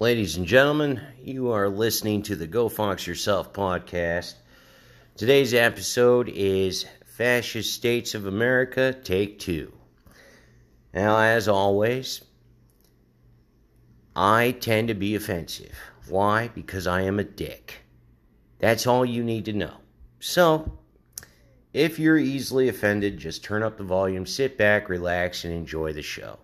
[0.00, 4.34] Ladies and gentlemen, you are listening to the Go Fox Yourself podcast.
[5.16, 9.72] Today's episode is Fascist States of America, Take Two.
[10.94, 12.24] Now, as always,
[14.14, 15.76] I tend to be offensive.
[16.06, 16.46] Why?
[16.46, 17.80] Because I am a dick.
[18.60, 19.78] That's all you need to know.
[20.20, 20.78] So,
[21.72, 26.02] if you're easily offended, just turn up the volume, sit back, relax, and enjoy the
[26.02, 26.38] show.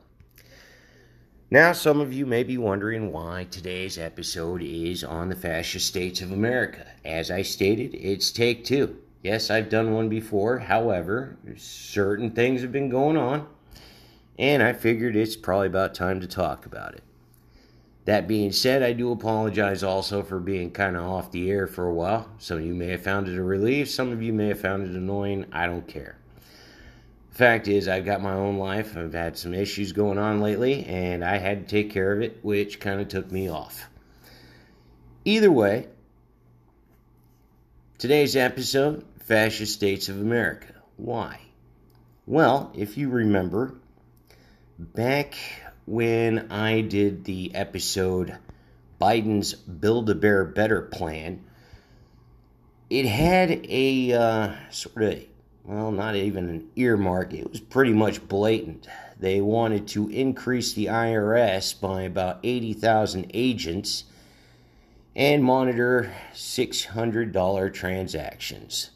[1.51, 6.23] Now, some of you may be wondering why today's episode is on the fascist states
[6.23, 6.87] of America.
[7.05, 8.96] As I stated, it's take two.
[9.23, 10.59] Yes, I've done one before.
[10.59, 13.46] However, certain things have been going on,
[14.39, 17.03] and I figured it's probably about time to talk about it.
[18.07, 21.87] That being said, I do apologize also for being kind of off the air for
[21.87, 22.29] a while.
[22.39, 24.82] Some of you may have found it a relief, some of you may have found
[24.82, 25.45] it annoying.
[25.53, 26.17] I don't care.
[27.35, 28.97] Fact is, I've got my own life.
[28.97, 32.39] I've had some issues going on lately, and I had to take care of it,
[32.43, 33.89] which kind of took me off.
[35.25, 35.89] Either way,
[37.99, 40.75] today's episode Fascist States of America.
[40.97, 41.41] Why?
[42.25, 43.75] Well, if you remember,
[44.79, 45.35] back
[45.87, 48.39] when I did the episode
[49.01, 51.43] Biden's Build a Bear Better plan,
[52.89, 55.34] it had a uh, sort of
[55.65, 57.33] well, not even an earmark.
[57.33, 58.87] It was pretty much blatant.
[59.19, 64.05] They wanted to increase the IRS by about 80,000 agents
[65.17, 68.91] and monitor $600 transactions.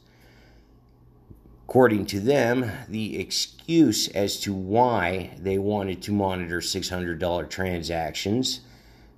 [1.66, 8.60] According to them, the excuse as to why they wanted to monitor $600 transactions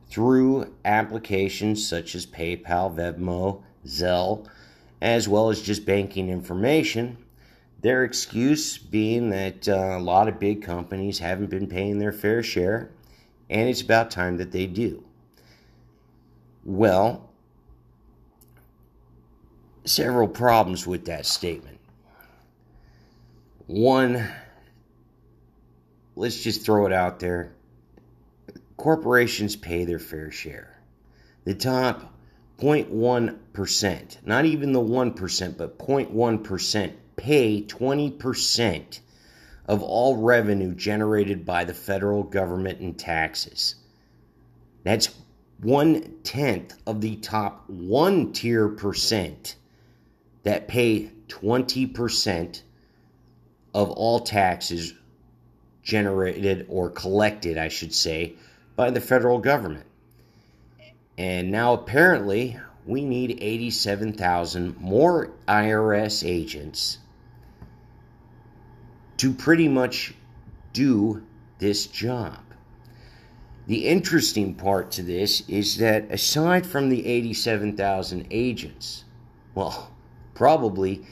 [0.09, 4.47] through applications such as PayPal, Venmo, Zelle,
[5.01, 7.17] as well as just banking information
[7.81, 12.43] their excuse being that uh, a lot of big companies haven't been paying their fair
[12.43, 12.91] share,
[13.49, 15.05] and it's about time that they do.
[16.65, 17.31] Well,
[19.85, 21.79] several problems with that statement.
[23.67, 24.29] One,
[26.17, 27.55] let's just throw it out there
[28.81, 30.81] corporations pay their fair share.
[31.45, 32.15] The top
[32.59, 39.01] 0.1%, not even the 1%, but 0.1% pay 20%
[39.67, 43.75] of all revenue generated by the federal government in taxes.
[44.85, 45.15] That's
[45.61, 49.57] one tenth of the top one tier percent
[50.45, 52.63] that pay 20%
[53.75, 54.95] of all taxes
[55.83, 58.37] generated or collected, I should say,
[58.77, 59.87] by the federal government.
[61.19, 66.97] And now apparently we need 87,000 more IRS agents
[69.21, 70.15] to pretty much
[70.73, 71.23] do
[71.59, 72.39] this job.
[73.67, 79.05] The interesting part to this is that aside from the 87,000 agents,
[79.55, 79.93] well,
[80.33, 81.05] probably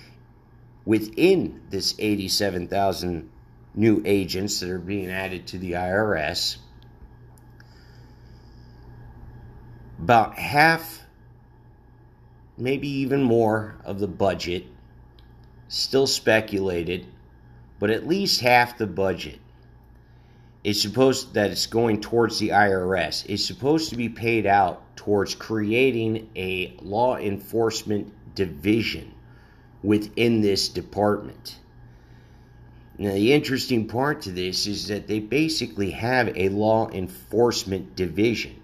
[0.86, 3.28] within this 87,000
[3.74, 6.56] new agents that are being added to the IRS,
[9.98, 11.02] about half,
[12.56, 14.64] maybe even more of the budget,
[15.68, 17.06] still speculated
[17.78, 19.38] but at least half the budget
[20.64, 25.34] is supposed that it's going towards the IRS is supposed to be paid out towards
[25.34, 29.14] creating a law enforcement division
[29.82, 31.56] within this department.
[32.98, 38.60] Now, the interesting part to this is that they basically have a law enforcement division.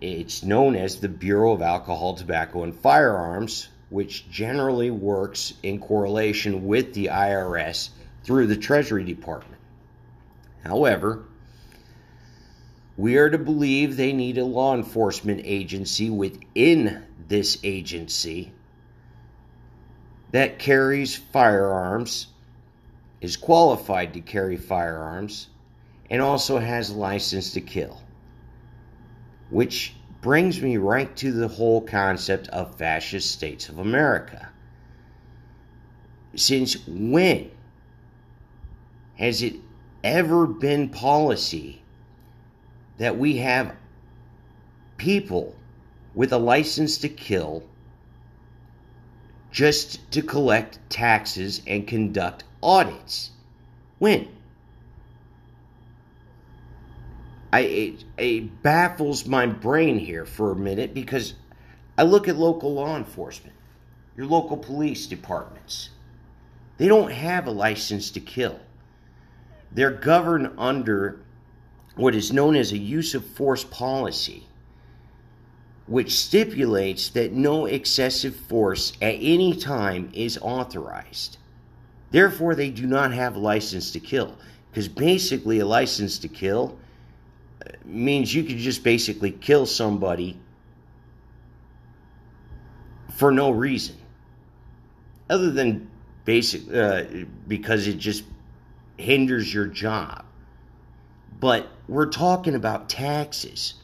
[0.00, 6.66] It's known as the Bureau of Alcohol, Tobacco, and Firearms, which generally works in correlation
[6.66, 7.90] with the IRS
[8.28, 9.58] through the Treasury Department.
[10.62, 11.24] However,
[12.98, 18.52] we are to believe they need a law enforcement agency within this agency
[20.32, 22.26] that carries firearms,
[23.22, 25.48] is qualified to carry firearms,
[26.10, 27.98] and also has a license to kill.
[29.48, 34.50] Which brings me right to the whole concept of fascist states of America.
[36.34, 37.52] Since when
[39.18, 39.56] has it
[40.04, 41.82] ever been policy
[42.98, 43.74] that we have
[44.96, 45.54] people
[46.14, 47.62] with a license to kill
[49.50, 53.30] just to collect taxes and conduct audits?
[53.98, 54.28] When?
[57.52, 61.34] I, it, it baffles my brain here for a minute because
[61.96, 63.56] I look at local law enforcement,
[64.16, 65.90] your local police departments.
[66.76, 68.60] They don't have a license to kill.
[69.72, 71.20] They're governed under
[71.94, 74.46] what is known as a use of force policy.
[75.88, 81.38] which stipulates that no excessive force at any time is authorized.
[82.10, 84.36] Therefore, they do not have a license to kill.
[84.70, 86.76] Because basically, a license to kill
[87.64, 90.38] uh, means you can just basically kill somebody
[93.16, 93.96] for no reason.
[95.30, 95.90] Other than
[96.26, 97.04] basic, uh,
[97.46, 98.24] because it just
[98.98, 100.24] hinders your job.
[101.40, 103.74] But we're talking about taxes.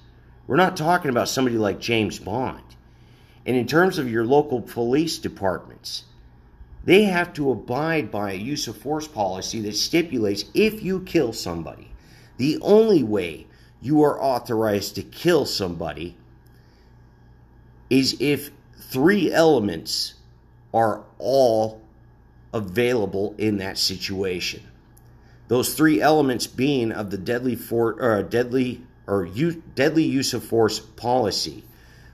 [0.47, 2.63] We're not talking about somebody like James Bond.
[3.47, 6.05] And in terms of your local police departments,
[6.85, 11.33] they have to abide by a use of force policy that stipulates if you kill
[11.33, 11.91] somebody,
[12.37, 13.47] the only way
[13.81, 16.17] you are authorized to kill somebody
[17.89, 20.15] is if three elements
[20.73, 21.81] are all
[22.53, 24.63] available in that situation.
[25.49, 30.45] Those three elements being of the deadly for or deadly or u- deadly use of
[30.45, 31.65] force policy,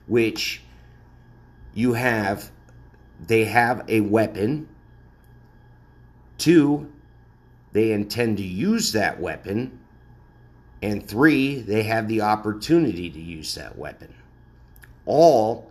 [0.06, 0.62] which
[1.74, 2.50] you have
[3.26, 4.68] they have a weapon.
[6.38, 6.90] Two,
[7.72, 9.78] they intend to use that weapon.
[10.82, 14.14] And three, they have the opportunity to use that weapon.
[15.04, 15.70] All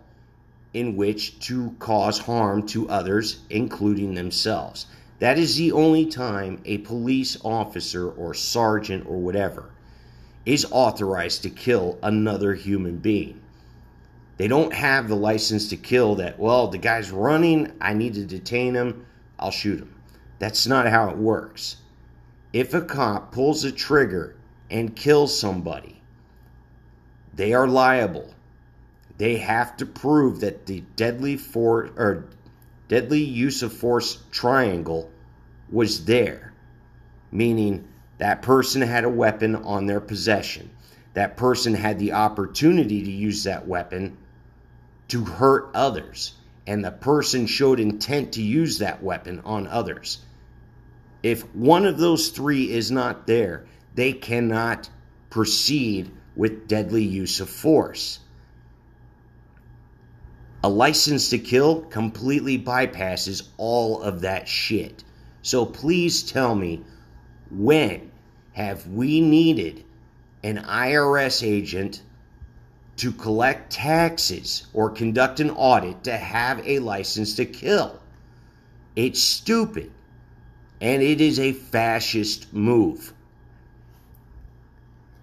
[0.72, 4.86] in which to cause harm to others, including themselves.
[5.20, 9.70] That is the only time a police officer or sergeant or whatever
[10.46, 13.40] is authorized to kill another human being.
[14.38, 18.24] They don't have the license to kill that, well, the guy's running, I need to
[18.24, 19.04] detain him,
[19.38, 19.94] I'll shoot him.
[20.38, 21.76] That's not how it works.
[22.54, 24.34] If a cop pulls a trigger
[24.70, 26.00] and kills somebody,
[27.34, 28.34] they are liable.
[29.18, 32.24] They have to prove that the deadly for or
[32.90, 35.08] deadly use of force triangle
[35.70, 36.52] was there,
[37.30, 37.86] meaning
[38.18, 40.68] that person had a weapon on their possession.
[41.14, 44.18] That person had the opportunity to use that weapon
[45.06, 46.34] to hurt others,
[46.66, 50.18] and the person showed intent to use that weapon on others.
[51.22, 54.90] If one of those three is not there, they cannot
[55.30, 58.18] proceed with deadly use of force.
[60.62, 65.04] A license to kill completely bypasses all of that shit.
[65.42, 66.82] So please tell me
[67.50, 68.10] when
[68.52, 69.84] have we needed
[70.42, 72.02] an IRS agent
[72.98, 77.98] to collect taxes or conduct an audit to have a license to kill.
[78.94, 79.90] It's stupid.
[80.82, 83.14] And it is a fascist move.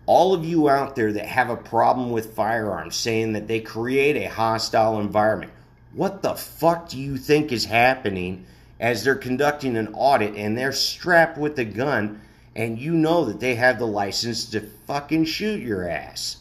[0.07, 4.15] All of you out there that have a problem with firearms saying that they create
[4.15, 5.51] a hostile environment,
[5.91, 8.45] what the fuck do you think is happening
[8.79, 12.21] as they're conducting an audit and they're strapped with a gun
[12.55, 16.37] and you know that they have the license to fucking shoot your ass?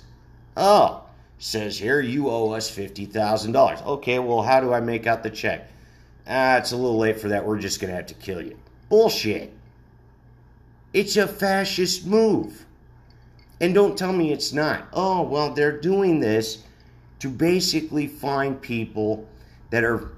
[0.57, 1.03] Oh,
[1.39, 3.85] says here you owe us $50,000.
[3.85, 5.69] Okay, well, how do I make out the check?
[6.29, 7.45] Ah, it's a little late for that.
[7.45, 8.57] We're just going to have to kill you.
[8.89, 9.53] Bullshit.
[10.93, 12.66] It's a fascist move.
[13.61, 14.89] And don't tell me it's not.
[14.93, 16.63] Oh, well, they're doing this
[17.21, 19.27] to basically find people
[19.71, 20.11] that are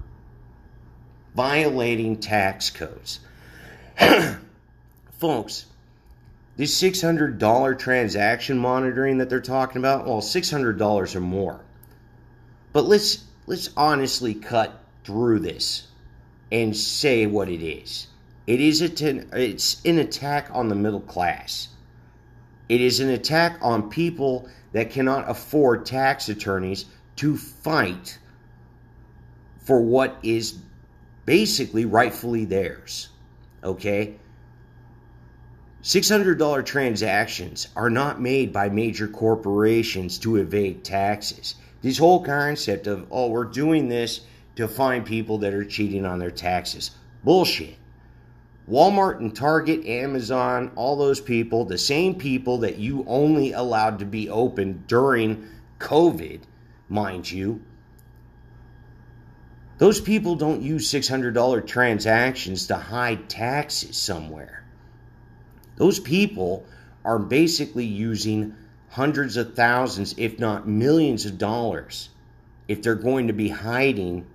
[1.35, 3.19] violating tax codes.
[5.19, 5.65] Folks,
[6.57, 11.61] this $600 transaction monitoring that they're talking about, well, $600 or more.
[12.73, 15.87] But let's let's honestly cut through this
[16.51, 18.07] and say what it is.
[18.45, 21.69] It is a ten, it's an attack on the middle class.
[22.69, 26.85] It is an attack on people that cannot afford tax attorneys
[27.17, 28.19] to fight
[29.63, 30.57] for what is
[31.25, 33.09] basically rightfully theirs.
[33.63, 34.15] Okay?
[35.83, 41.55] $600 transactions are not made by major corporations to evade taxes.
[41.81, 44.21] This whole concept of, oh, we're doing this
[44.55, 46.91] to find people that are cheating on their taxes.
[47.23, 47.75] Bullshit.
[48.69, 54.05] Walmart and Target, Amazon, all those people, the same people that you only allowed to
[54.05, 55.47] be open during
[55.79, 56.41] COVID,
[56.87, 57.61] mind you,
[59.79, 64.63] those people don't use $600 transactions to hide taxes somewhere.
[65.77, 66.65] Those people
[67.03, 68.55] are basically using
[68.89, 72.09] hundreds of thousands, if not millions of dollars,
[72.67, 74.27] if they're going to be hiding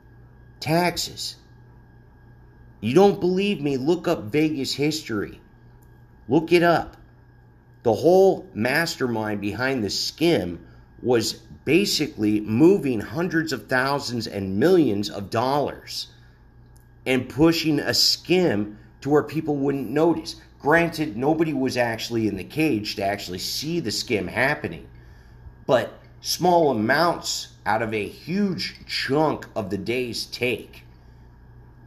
[0.61, 1.37] taxes.
[2.85, 3.79] You don't believe me?
[3.79, 5.41] Look up Vegas history.
[6.29, 6.99] Look it up.
[7.83, 10.67] The whole mastermind behind the skim
[11.03, 11.33] was
[11.65, 16.09] basically moving hundreds of thousands and millions of dollars
[17.07, 20.37] and pushing a skim to where people wouldn't notice.
[20.61, 24.87] Granted, nobody was actually in the cage to actually see the skim happening,
[25.65, 30.84] but small amounts out of a huge chunk of the day's take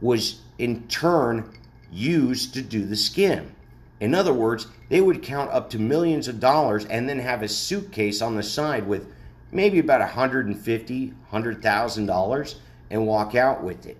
[0.00, 1.50] was in turn
[1.90, 3.52] used to do the skim.
[4.00, 7.48] In other words, they would count up to millions of dollars and then have a
[7.48, 9.12] suitcase on the side with
[9.50, 12.54] maybe about $150,000, $100,000
[12.90, 13.96] and walk out with it.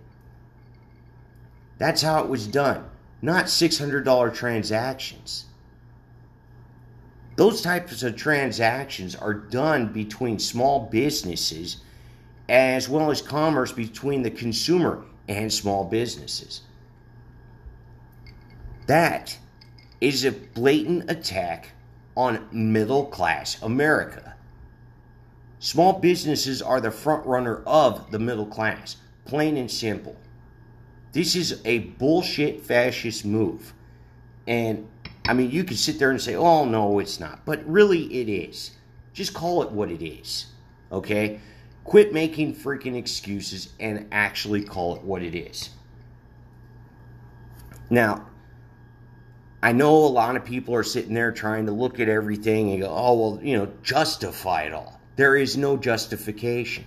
[1.78, 2.84] That's how it was done,
[3.22, 5.44] not $600 transactions.
[7.36, 11.78] Those types of transactions are done between small businesses
[12.48, 16.62] as well as commerce between the consumer and small businesses.
[18.86, 19.38] That
[20.00, 21.72] is a blatant attack
[22.16, 24.34] on middle class America.
[25.60, 30.16] Small businesses are the front runner of the middle class, plain and simple.
[31.12, 33.74] This is a bullshit fascist move.
[34.46, 34.88] And
[35.26, 37.44] I mean, you could sit there and say, oh, no, it's not.
[37.44, 38.70] But really, it is.
[39.12, 40.46] Just call it what it is.
[40.90, 41.40] Okay?
[41.88, 45.70] Quit making freaking excuses and actually call it what it is.
[47.88, 48.26] Now,
[49.62, 52.82] I know a lot of people are sitting there trying to look at everything and
[52.82, 55.00] go, oh, well, you know, justify it all.
[55.16, 56.84] There is no justification.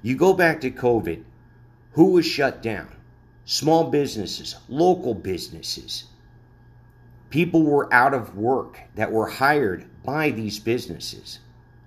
[0.00, 1.24] You go back to COVID,
[1.94, 2.88] who was shut down?
[3.46, 6.04] Small businesses, local businesses.
[7.30, 11.40] People were out of work that were hired by these businesses.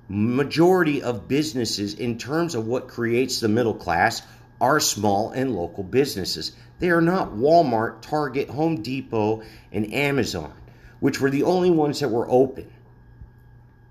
[0.09, 4.21] Majority of businesses, in terms of what creates the middle class,
[4.59, 6.51] are small and local businesses.
[6.79, 10.53] They are not Walmart, Target, Home Depot, and Amazon,
[10.99, 12.69] which were the only ones that were open.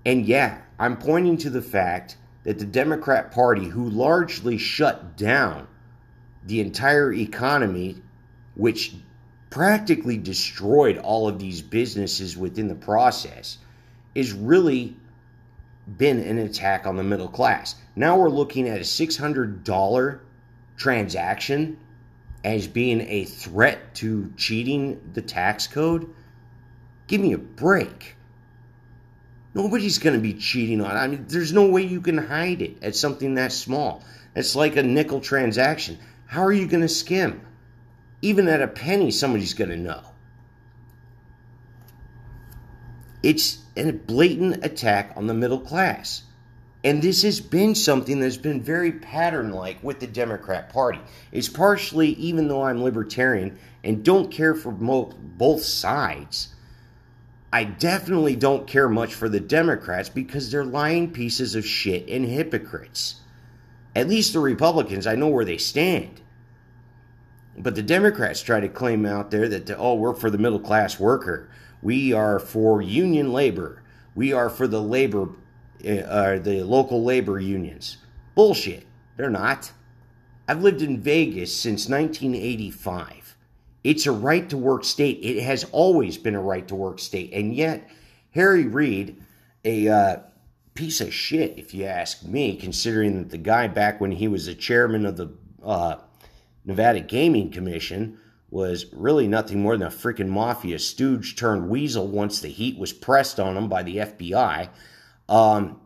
[0.05, 5.67] And yeah, I'm pointing to the fact that the Democrat Party, who largely shut down
[6.45, 8.01] the entire economy,
[8.55, 8.95] which
[9.49, 13.59] practically destroyed all of these businesses within the process,
[14.13, 14.95] is really
[15.87, 17.75] been an attack on the middle class.
[17.95, 20.19] Now we're looking at a $600
[20.77, 21.79] transaction
[22.43, 26.13] as being a threat to cheating the tax code.
[27.07, 28.15] Give me a break.
[29.53, 30.97] Nobody's going to be cheating on.
[30.97, 34.03] I mean, there's no way you can hide it at something that small.
[34.35, 35.99] It's like a nickel transaction.
[36.25, 37.45] How are you going to skim?
[38.23, 40.01] even at a penny, somebody's going to know.
[43.21, 46.23] It's a blatant attack on the middle class.
[46.83, 50.99] And this has been something that's been very pattern like with the Democrat Party.
[51.31, 56.53] It's partially, even though I'm libertarian and don't care for mo- both sides,
[57.53, 62.25] I definitely don't care much for the Democrats because they're lying pieces of shit and
[62.25, 63.21] hypocrites.
[63.95, 66.19] At least the Republicans, I know where they stand.
[67.55, 70.99] But the Democrats try to claim out there that, oh, we're for the middle class
[70.99, 71.47] worker.
[71.83, 73.83] We are for union labor.
[74.15, 75.29] We are for the labor,
[75.85, 77.97] uh, the local labor unions.
[78.35, 78.87] Bullshit.
[79.17, 79.71] They're not.
[80.47, 83.35] I've lived in Vegas since 1985.
[83.83, 85.19] It's a right to work state.
[85.21, 87.33] It has always been a right to work state.
[87.33, 87.89] And yet,
[88.31, 89.21] Harry Reid,
[89.65, 90.17] a uh,
[90.73, 94.45] piece of shit, if you ask me, considering that the guy back when he was
[94.45, 95.29] the chairman of the
[95.61, 95.97] uh,
[96.63, 98.19] Nevada Gaming Commission
[98.53, 102.93] was really nothing more than a freaking mafia stooge turned weasel once the heat was
[102.93, 104.69] pressed on him by the FBI.
[105.27, 105.81] Um,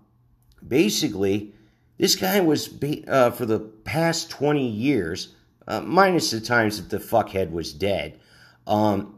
[0.68, 1.54] basically,
[1.98, 2.70] this guy was,
[3.08, 5.34] uh, for the past 20 years,
[5.66, 8.20] uh, minus the times that the fuckhead was dead,
[8.68, 9.18] um,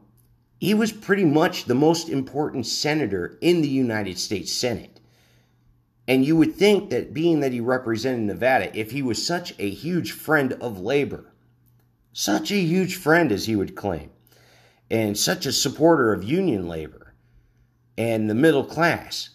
[0.60, 5.00] he was pretty much the most important senator in the United States Senate.
[6.08, 9.70] And you would think that being that he represented Nevada, if he was such a
[9.72, 11.29] huge friend of labor,
[12.14, 14.10] such a huge friend as he would claim,
[14.90, 17.14] and such a supporter of union labor
[17.98, 19.30] and the middle class.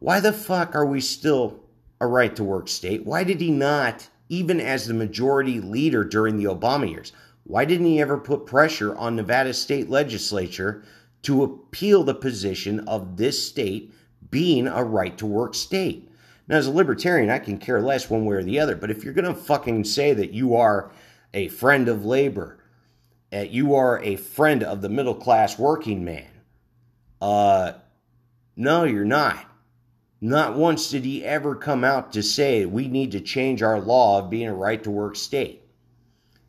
[0.00, 1.60] Why the fuck are we still
[2.00, 3.04] a right to work state?
[3.04, 7.12] Why did he not, even as the majority leader during the Obama years,
[7.44, 10.82] why didn't he ever put pressure on Nevada state legislature
[11.22, 13.92] to appeal the position of this state
[14.30, 16.10] being a right to work state?
[16.46, 19.02] Now, as a libertarian, I can care less one way or the other, but if
[19.02, 20.90] you're going to fucking say that you are
[21.38, 22.58] a friend of labor,
[23.32, 26.26] uh, you are a friend of the middle class working man.
[27.20, 27.72] Uh,
[28.56, 29.44] no, you're not.
[30.20, 34.18] Not once did he ever come out to say we need to change our law
[34.18, 35.62] of being a right to work state.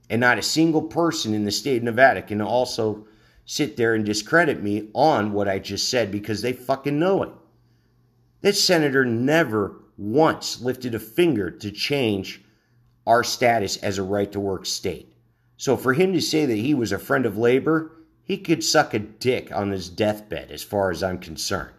[0.09, 3.05] And not a single person in the state of Nevada can also
[3.45, 7.29] sit there and discredit me on what I just said because they fucking know it.
[8.41, 12.41] This senator never once lifted a finger to change
[13.09, 15.11] our status as a right to work state.
[15.57, 17.91] So for him to say that he was a friend of labor,
[18.23, 21.73] he could suck a dick on his deathbed, as far as I'm concerned.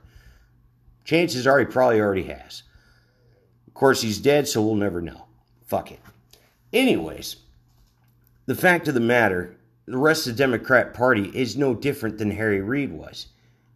[1.05, 2.65] Chances are he probably already has.
[3.69, 5.27] Of course, he's dead, so we'll never know.
[5.65, 6.01] Fuck it.
[6.73, 7.37] Anyways,
[8.47, 9.57] the fact of the matter,
[9.87, 13.29] the rest of the Democrat Party is no different than Harry Reid was.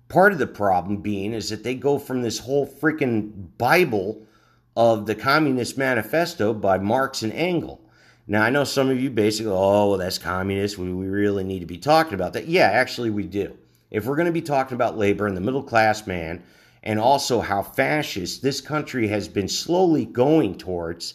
[0.08, 4.26] Part of the problem being is that they go from this whole freaking Bible
[4.76, 7.80] of the Communist Manifesto by Marx and Engels.
[8.26, 10.78] Now, I know some of you basically, oh, well, that's communist.
[10.78, 12.48] We, we really need to be talking about that.
[12.48, 13.56] Yeah, actually, we do.
[13.90, 16.42] If we're going to be talking about labor and the middle class man,
[16.82, 21.14] and also how fascist this country has been slowly going towards,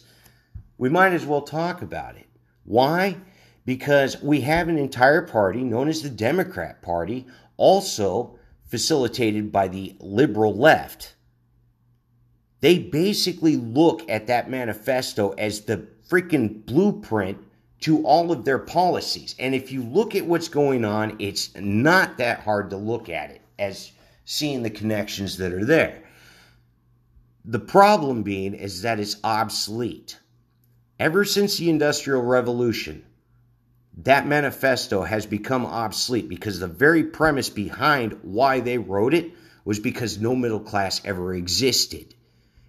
[0.78, 2.26] we might as well talk about it.
[2.64, 3.16] Why?
[3.64, 7.26] Because we have an entire party known as the Democrat Party,
[7.56, 11.14] also facilitated by the liberal left.
[12.60, 17.38] They basically look at that manifesto as the freaking blueprint
[17.80, 19.34] to all of their policies.
[19.38, 23.30] And if you look at what's going on, it's not that hard to look at
[23.30, 23.92] it as
[24.26, 26.02] seeing the connections that are there.
[27.44, 30.18] The problem being is that it's obsolete.
[30.98, 33.02] Ever since the Industrial Revolution,
[33.96, 39.32] that manifesto has become obsolete because the very premise behind why they wrote it
[39.64, 42.14] was because no middle class ever existed.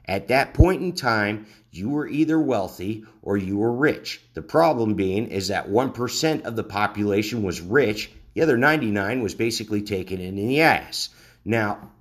[0.06, 4.22] At that point in time, you were either wealthy or you were rich.
[4.34, 9.36] The problem being is that 1% of the population was rich, the other 99 was
[9.36, 11.10] basically taken in the ass.
[11.46, 11.92] Now,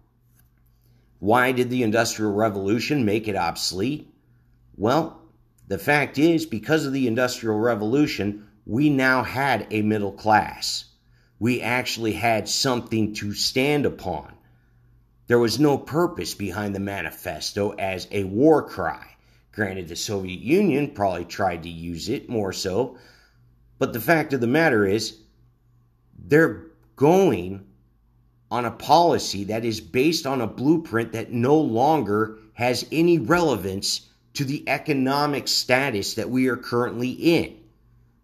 [1.19, 4.13] why did the Industrial Revolution make it obsolete?
[4.77, 5.21] Well,
[5.69, 10.87] the fact is, because of the Industrial Revolution, we now had a middle class.
[11.39, 14.33] We actually had something to stand upon.
[15.31, 19.15] There was no purpose behind the manifesto as a war cry.
[19.53, 22.99] Granted, the Soviet Union probably tried to use it more so,
[23.79, 25.19] but the fact of the matter is,
[26.19, 27.65] they're going
[28.51, 34.09] on a policy that is based on a blueprint that no longer has any relevance
[34.35, 37.57] to the economic status that we are currently in.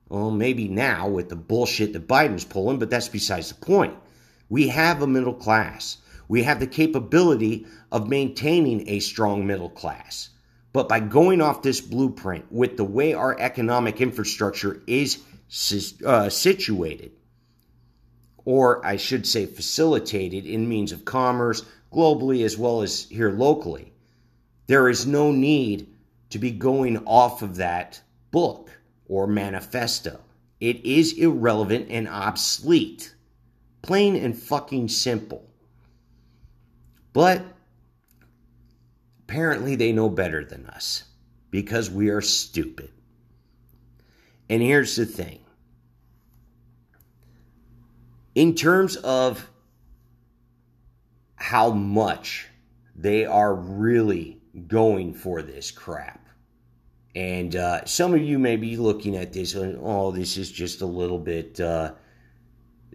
[0.09, 3.95] Well, maybe now with the bullshit that Biden's pulling, but that's besides the point.
[4.49, 5.99] We have a middle class.
[6.29, 10.31] We have the capability of maintaining a strong middle class.
[10.73, 15.23] But by going off this blueprint with the way our economic infrastructure is
[16.05, 17.13] uh, situated,
[18.45, 23.93] or I should say facilitated in means of commerce globally as well as here locally,
[24.67, 25.89] there is no need
[26.31, 28.71] to be going off of that book
[29.09, 30.21] or manifesto.
[30.61, 33.15] It is irrelevant and obsolete.
[33.83, 35.49] Plain and fucking simple.
[37.17, 37.47] But
[39.23, 41.05] apparently they know better than us
[41.51, 42.91] because we are stupid.
[44.51, 45.41] And here's the thing
[48.35, 49.49] in terms of
[51.37, 52.49] how much
[52.95, 56.29] they are really going for this crap.
[57.15, 60.83] And uh, some of you may be looking at this and, oh, this is just
[60.83, 61.93] a little bit, uh,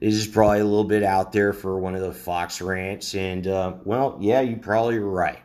[0.02, 3.14] this is probably a little bit out there for one of the Fox rants.
[3.14, 5.40] And, uh, well, yeah, you probably are right.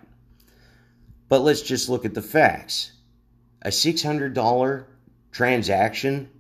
[1.29, 2.91] But let's just look at the facts.
[3.61, 4.87] A $600
[5.31, 6.31] transaction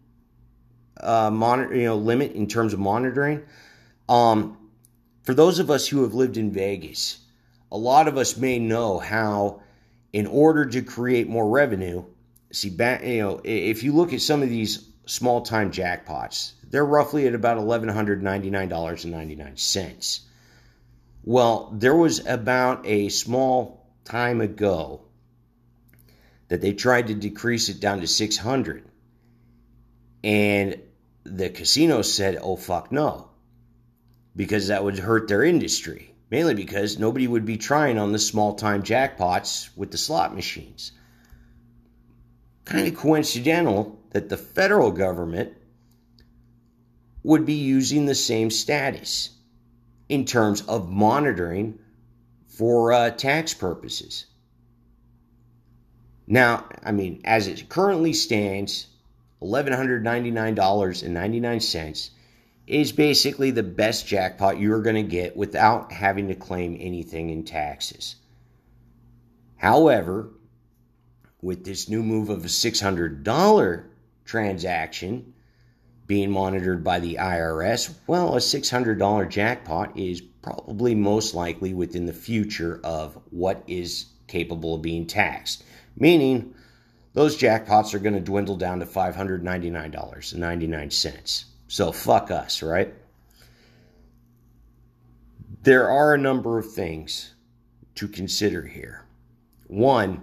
[0.99, 3.43] uh, monitor, you know, limit in terms of monitoring.
[4.09, 4.57] Um,
[5.25, 7.19] for those of us who have lived in Vegas,
[7.71, 9.61] a lot of us may know how,
[10.15, 12.03] in order to create more revenue,
[12.51, 17.27] see, you know, if you look at some of these small time jackpots, they're roughly
[17.27, 20.21] at about eleven hundred ninety nine dollars and ninety nine cents.
[21.25, 25.03] Well, there was about a small time ago
[26.49, 28.85] that they tried to decrease it down to 600
[30.23, 30.81] and
[31.25, 33.31] the casino said, oh, fuck no,
[34.35, 36.13] because that would hurt their industry.
[36.29, 40.91] Mainly because nobody would be trying on the small time jackpots with the slot machines.
[42.65, 45.57] Kind of coincidental that the federal government
[47.27, 49.31] would be using the same status
[50.09, 51.77] in terms of monitoring
[52.47, 54.27] for uh, tax purposes.
[56.29, 58.87] Now, I mean, as it currently stands,
[59.43, 62.11] $1,199.99
[62.69, 67.43] is basically the best jackpot you're going to get without having to claim anything in
[67.43, 68.15] taxes.
[69.57, 70.31] However,
[71.43, 73.85] with this new move of a $600
[74.25, 75.33] transaction
[76.07, 82.13] being monitored by the IRS, well, a $600 jackpot is probably most likely within the
[82.13, 85.65] future of what is capable of being taxed.
[85.97, 86.55] Meaning,
[87.15, 91.45] those jackpots are going to dwindle down to $599.99.
[91.69, 92.95] So fuck us, right?
[95.63, 97.35] There are a number of things
[97.97, 99.05] to consider here.
[99.67, 100.23] One,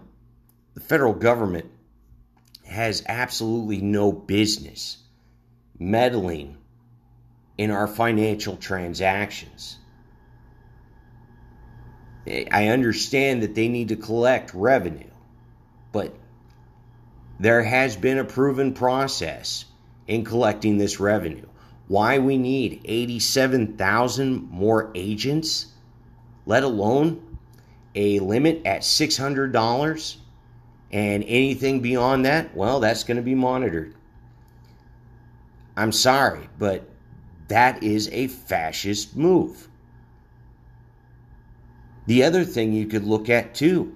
[0.75, 1.69] the federal government
[2.65, 5.02] has absolutely no business
[5.79, 6.57] meddling
[7.57, 9.77] in our financial transactions.
[12.25, 15.09] I understand that they need to collect revenue,
[15.91, 16.15] but
[17.39, 19.65] there has been a proven process
[20.07, 21.47] in collecting this revenue.
[21.88, 25.67] Why we need 87,000 more agents,
[26.45, 27.38] let alone
[27.93, 30.15] a limit at $600
[30.91, 33.93] and anything beyond that, well, that's going to be monitored.
[35.75, 36.88] I'm sorry, but
[37.47, 39.67] that is a fascist move.
[42.05, 43.95] The other thing you could look at too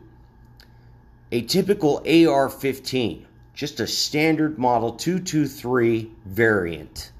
[1.31, 7.11] a typical AR 15, just a standard model 223 variant,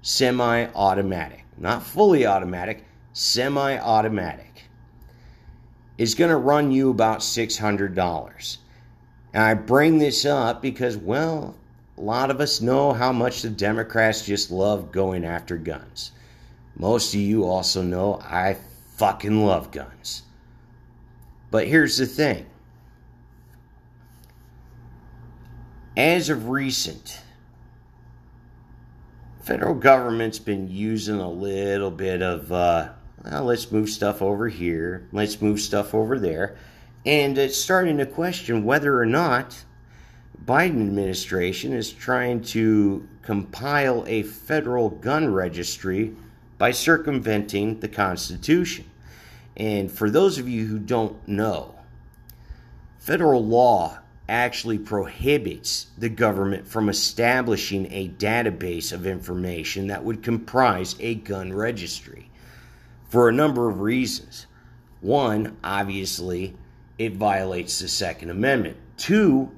[0.00, 4.62] semi automatic, not fully automatic, semi automatic,
[5.98, 8.56] is going to run you about $600.
[9.34, 11.54] And I bring this up because, well,
[11.96, 16.12] a lot of us know how much the Democrats just love going after guns.
[16.76, 18.56] Most of you also know I
[18.96, 20.22] fucking love guns.
[21.50, 22.46] But here's the thing.
[25.96, 27.20] As of recent,
[29.42, 32.88] federal government's been using a little bit of uh,
[33.24, 36.56] well, let's move stuff over here, let's move stuff over there,
[37.04, 39.64] and it's starting to question whether or not
[40.44, 46.16] Biden administration is trying to compile a federal gun registry
[46.58, 48.84] by circumventing the Constitution.
[49.56, 51.74] And for those of you who don't know,
[52.98, 60.96] federal law actually prohibits the government from establishing a database of information that would comprise
[61.00, 62.30] a gun registry
[63.08, 64.46] for a number of reasons.
[65.00, 66.56] One, obviously,
[66.98, 68.76] it violates the Second Amendment.
[68.96, 69.50] Two,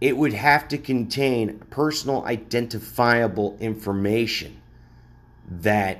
[0.00, 4.60] it would have to contain personal identifiable information
[5.50, 5.98] that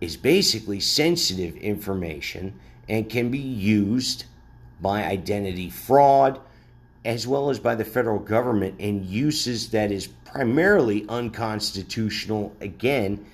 [0.00, 4.24] is basically sensitive information and can be used
[4.80, 6.40] by identity fraud
[7.04, 13.24] as well as by the federal government in uses that is primarily unconstitutional, again,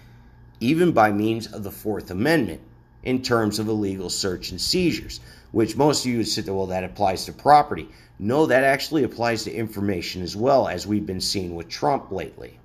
[0.61, 2.61] even by means of the Fourth Amendment
[3.07, 5.21] in terms of illegal search and seizures,
[5.53, 7.89] which most of you would say, well, that applies to property.
[8.19, 12.59] No, that actually applies to information as well, as we've been seeing with Trump lately.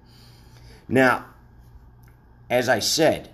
[0.90, 1.26] Now,
[2.50, 3.30] as I said,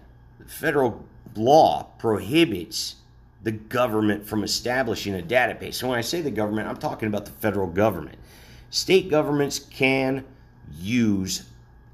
[0.48, 2.96] federal law prohibits
[3.42, 5.76] the government from establishing a database.
[5.76, 8.18] So when I say the government, I'm talking about the federal government.
[8.70, 10.26] State governments can
[10.78, 11.44] use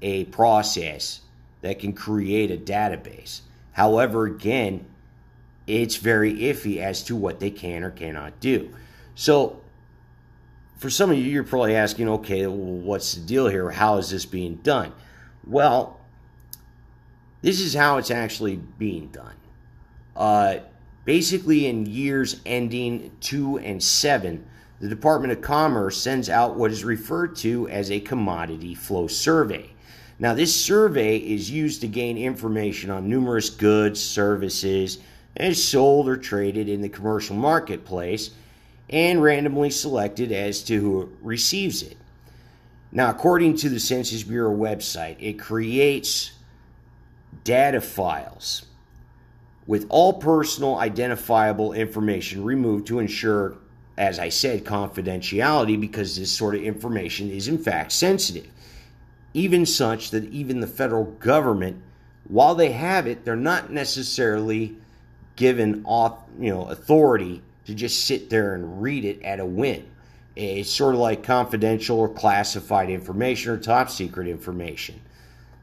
[0.02, 1.20] a process
[1.60, 3.42] that can create a database.
[3.72, 4.86] However, again,
[5.66, 8.74] it's very iffy as to what they can or cannot do.
[9.14, 9.60] So,
[10.76, 13.70] for some of you, you're probably asking, okay, well, what's the deal here?
[13.70, 14.92] How is this being done?
[15.46, 16.00] Well,
[17.42, 19.34] this is how it's actually being done.
[20.16, 20.56] Uh,
[21.04, 24.46] basically, in years ending two and seven,
[24.80, 29.70] the Department of Commerce sends out what is referred to as a commodity flow survey.
[30.18, 34.98] Now, this survey is used to gain information on numerous goods, services,
[35.36, 38.30] as sold or traded in the commercial marketplace
[38.88, 41.96] and randomly selected as to who receives it.
[42.92, 46.32] Now, according to the Census Bureau website, it creates
[47.42, 48.66] data files
[49.66, 53.56] with all personal identifiable information removed to ensure,
[53.96, 58.46] as I said, confidentiality because this sort of information is in fact sensitive.
[59.32, 61.82] Even such that even the federal government,
[62.28, 64.76] while they have it, they're not necessarily
[65.36, 69.84] given off, you know authority to just sit there and read it at a whim.
[70.36, 75.00] It's sort of like confidential or classified information or top secret information.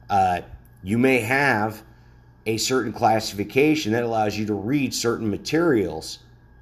[0.09, 0.41] Uh,
[0.83, 1.83] you may have
[2.45, 6.19] a certain classification that allows you to read certain materials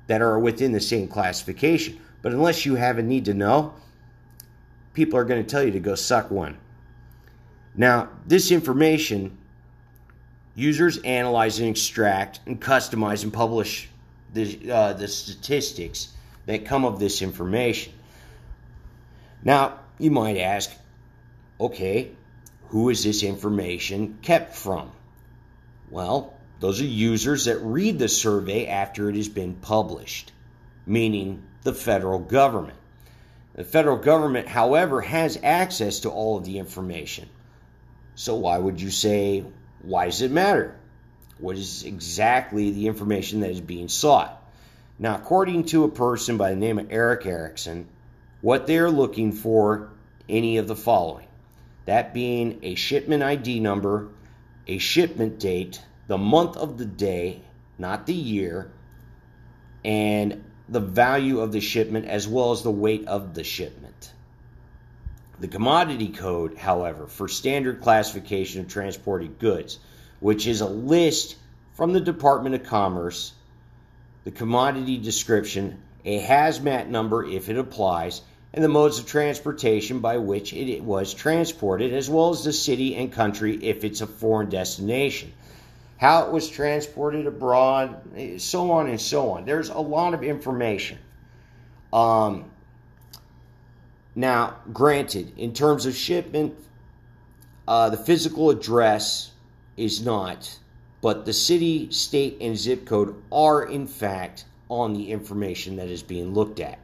[0.07, 1.99] that are within the same classification.
[2.21, 3.73] But unless you have a need to know,
[4.93, 6.57] people are going to tell you to go suck one.
[7.75, 9.37] Now, this information,
[10.59, 13.89] users analyze and extract and customize and publish
[14.33, 16.09] the, uh, the statistics
[16.45, 17.93] that come of this information.
[19.43, 20.71] Now, you might ask,
[21.59, 22.11] okay,
[22.67, 24.91] who is this information kept from?
[25.89, 30.31] Well, those are users that read the survey after it has been published,
[30.85, 32.77] meaning the federal government.
[33.55, 37.27] The federal government, however, has access to all of the information.
[38.15, 39.45] So why would you say,
[39.81, 40.75] why does it matter?
[41.37, 44.35] What is exactly the information that is being sought?
[44.97, 47.87] Now, according to a person by the name of Erick Erickson,
[48.41, 49.89] what they're looking for
[50.27, 51.27] any of the following
[51.85, 54.09] that being a shipment ID number,
[54.67, 57.41] a shipment date, the month of the day,
[57.79, 58.71] not the year,
[59.83, 63.78] and the value of the shipment as well as the weight of the shipment.
[65.39, 69.80] The commodity code, however, for standard classification of transported goods,
[70.19, 71.38] which is a list
[71.73, 73.34] from the Department of Commerce,
[74.25, 78.21] the commodity description, a hazmat number if it applies,
[78.54, 82.95] and the modes of transportation by which it was transported, as well as the city
[82.95, 85.32] and country if it's a foreign destination
[85.99, 89.43] how it was transported abroad, so on and so on.
[89.43, 90.97] There's a lot of information.
[91.91, 92.48] Um,
[94.19, 96.53] now, granted, in terms of shipment,
[97.69, 99.32] uh, the physical address
[99.77, 100.60] is not,
[100.99, 106.03] but the city, state, and zip code are in fact on the information that is
[106.03, 106.79] being looked at.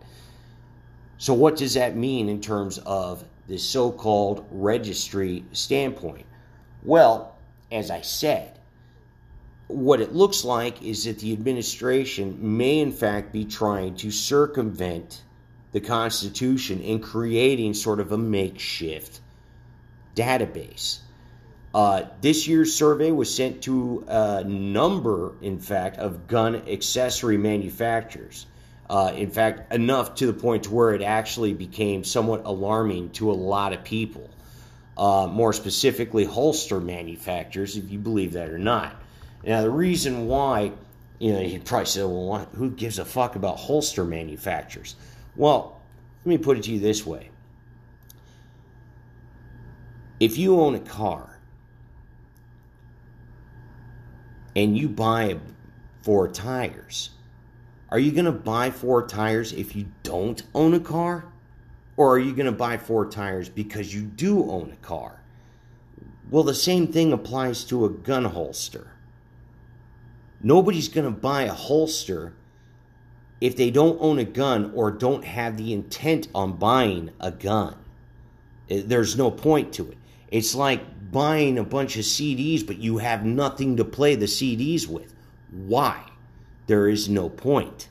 [1.17, 6.25] So, what does that mean in terms of the so called registry standpoint?
[6.83, 7.35] Well,
[7.69, 8.57] as I said,
[9.67, 15.24] what it looks like is that the administration may, in fact, be trying to circumvent
[15.75, 19.19] the Constitution in creating sort of a makeshift
[20.15, 20.99] database.
[21.73, 28.45] Uh, this year's survey was sent to a number, in fact, of gun accessory manufacturers.
[28.89, 33.29] Uh, in fact, enough to the point to where it actually became somewhat alarming to
[33.29, 34.29] a lot of people.
[34.97, 38.95] Uh, more specifically, holster manufacturers, if you believe that or not.
[39.43, 40.71] Now, the reason why,
[41.19, 44.95] you know, you probably say, well, who gives a fuck about holster manufacturers?
[45.35, 45.81] Well,
[46.23, 47.29] let me put it to you this way.
[50.19, 51.39] If you own a car
[54.55, 55.37] and you buy
[56.01, 57.09] four tires,
[57.89, 61.25] are you going to buy four tires if you don't own a car?
[61.97, 65.21] Or are you going to buy four tires because you do own a car?
[66.29, 68.87] Well, the same thing applies to a gun holster.
[70.41, 72.33] Nobody's going to buy a holster
[73.41, 77.75] if they don't own a gun or don't have the intent on buying a gun.
[78.69, 79.97] Eh, there's no point to it.
[80.29, 84.87] It's like buying a bunch of CDs, but you have nothing to play the CDs
[84.87, 85.13] with.
[85.51, 86.03] Why?
[86.67, 87.87] There is no point.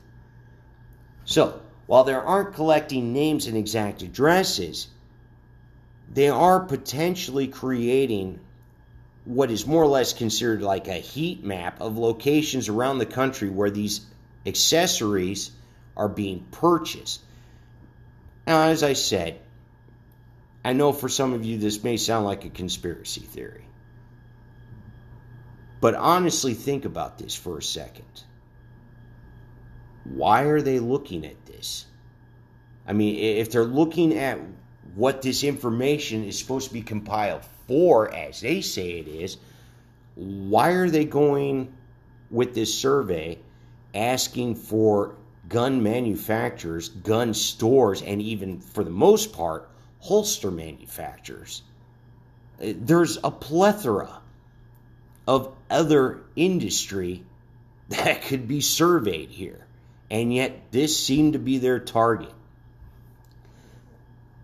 [1.23, 4.87] So, while they aren't collecting names and exact addresses,
[6.11, 8.39] they are potentially creating
[9.25, 13.49] what is more or less considered like a heat map of locations around the country
[13.49, 14.01] where these
[14.45, 15.51] accessories
[15.97, 17.21] are being purchased.
[18.45, 19.39] Now, as I said,
[20.63, 23.65] I know for some of you this may sound like a conspiracy theory.
[25.81, 28.23] But honestly, think about this for a second.
[30.03, 31.85] Why are they looking at this?
[32.87, 34.39] I mean, if they're looking at
[34.95, 39.37] what this information is supposed to be compiled for, as they say it is,
[40.15, 41.73] why are they going
[42.29, 43.39] with this survey
[43.95, 45.15] asking for
[45.47, 51.63] gun manufacturers, gun stores, and even for the most part, holster manufacturers?
[52.61, 54.21] Uh, there's a plethora
[55.27, 57.23] of other industry
[57.89, 59.65] that could be surveyed here,
[60.09, 62.33] and yet this seemed to be their target.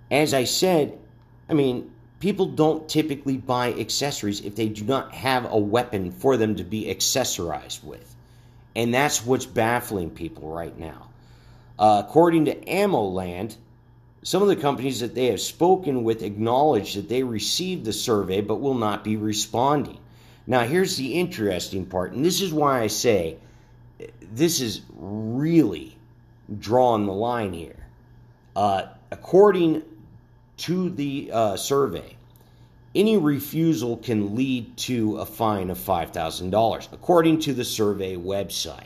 [0.09, 0.97] As I said,
[1.49, 6.37] I mean, people don't typically buy accessories if they do not have a weapon for
[6.37, 8.10] them to be accessorized with.
[8.75, 11.09] And that's what's baffling people right now.
[11.77, 13.55] Uh, according to AmmoLand,
[14.23, 18.41] some of the companies that they have spoken with acknowledge that they received the survey
[18.41, 19.97] but will not be responding.
[20.45, 23.37] Now, here's the interesting part, and this is why I say
[24.21, 25.97] this is really
[26.59, 27.87] drawing the line here.
[28.55, 29.83] Uh, according
[30.57, 32.15] to the uh, survey,
[32.93, 38.85] any refusal can lead to a fine of $5,000, according to the survey website.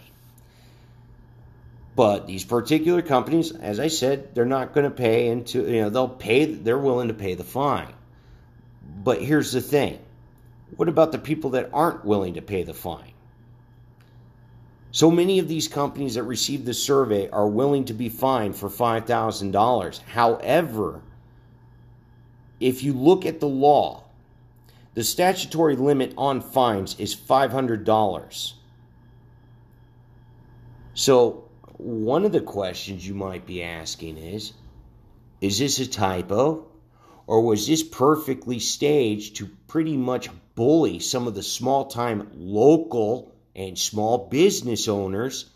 [1.95, 5.89] But these particular companies, as I said, they're not going to pay into, you know,
[5.89, 7.93] they'll pay, they're willing to pay the fine.
[9.03, 9.99] But here's the thing
[10.75, 13.13] what about the people that aren't willing to pay the fine?
[14.91, 18.69] So many of these companies that received the survey are willing to be fined for
[18.69, 20.01] $5,000.
[20.03, 21.01] However,
[22.59, 24.03] if you look at the law,
[24.93, 28.53] the statutory limit on fines is $500.
[30.93, 34.53] So, one of the questions you might be asking is
[35.41, 36.67] Is this a typo?
[37.27, 43.33] Or was this perfectly staged to pretty much bully some of the small time local
[43.55, 45.49] and small business owners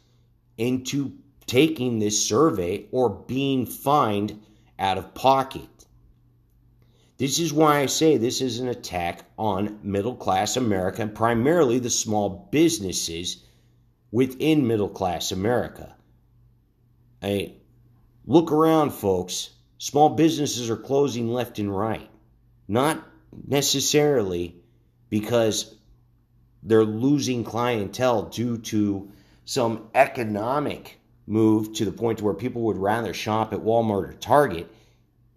[0.57, 1.13] into
[1.45, 4.39] taking this survey or being fined
[4.77, 5.67] out of pocket.
[7.19, 11.77] This is why I say this is an attack on middle class America and primarily
[11.77, 13.43] the small businesses
[14.09, 15.93] within middle class America.
[17.21, 17.55] I
[18.25, 19.49] look around, folks.
[19.79, 22.09] Small businesses are closing left and right.
[22.69, 23.05] Not
[23.45, 24.55] necessarily
[25.09, 25.75] because
[26.63, 29.11] they're losing clientele due to
[29.43, 34.73] some economic move to the point where people would rather shop at Walmart or Target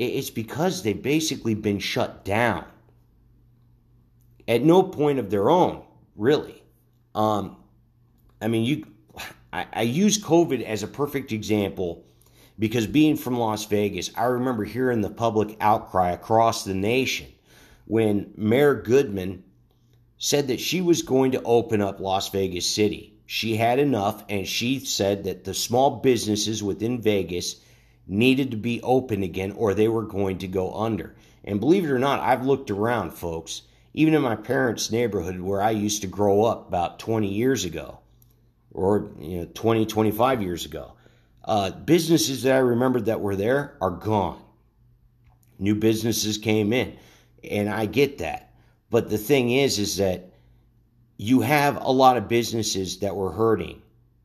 [0.06, 2.64] it's because they've basically been shut down
[4.48, 5.82] at no point of their own,
[6.16, 6.62] really.
[7.14, 7.56] Um,
[8.40, 8.86] I mean, you,
[9.52, 12.04] I, I use COVID as a perfect example
[12.58, 17.28] because being from Las Vegas, I remember hearing the public outcry across the nation
[17.86, 19.44] when Mayor Goodman
[20.18, 23.14] said that she was going to open up Las Vegas City.
[23.26, 27.56] She had enough, and she said that the small businesses within Vegas
[28.06, 31.14] needed to be open again or they were going to go under.
[31.44, 33.62] And believe it or not, I've looked around, folks,
[33.94, 37.98] even in my parents' neighborhood where I used to grow up about 20 years ago
[38.72, 40.92] or you know 20, 25 years ago.
[41.44, 44.40] Uh, businesses that I remembered that were there are gone.
[45.58, 46.96] New businesses came in,
[47.48, 48.54] and I get that.
[48.90, 50.30] But the thing is, is that
[51.16, 53.81] you have a lot of businesses that were hurting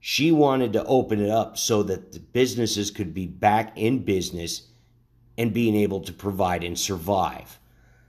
[0.09, 4.61] she wanted to open it up so that the businesses could be back in business
[5.37, 7.59] and being able to provide and survive.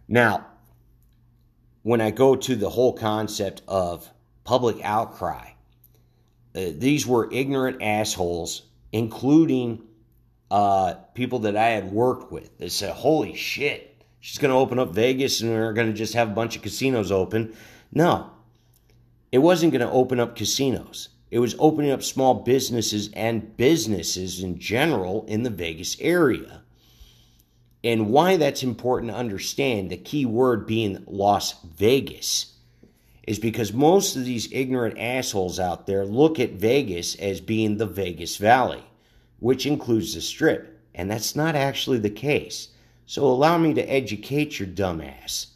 [0.07, 0.47] Now,
[1.83, 4.09] when I go to the whole concept of
[4.45, 5.51] public outcry,
[6.55, 9.83] uh, these were ignorant assholes, including
[10.53, 12.57] uh, people that I had worked with.
[12.59, 16.15] They said, Holy shit, she's going to open up Vegas and we're going to just
[16.15, 17.57] have a bunch of casinos open.
[17.91, 18.31] No,
[19.33, 21.09] it wasn't going to open up casinos.
[21.31, 26.63] It was opening up small businesses and businesses in general in the Vegas area.
[27.85, 32.55] And why that's important to understand, the key word being Las Vegas,
[33.27, 37.87] is because most of these ignorant assholes out there look at Vegas as being the
[37.87, 38.83] Vegas Valley,
[39.39, 40.81] which includes the Strip.
[40.95, 42.69] And that's not actually the case.
[43.07, 45.47] So allow me to educate your dumbass.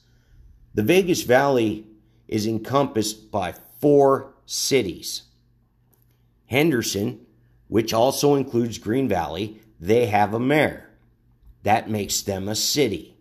[0.75, 1.87] The Vegas Valley
[2.29, 5.23] is encompassed by four cities
[6.53, 7.19] Henderson,
[7.69, 10.91] which also includes Green Valley, they have a mayor.
[11.63, 13.17] That makes them a city.